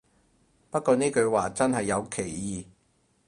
[0.71, 2.65] 不過呢句話真係有歧義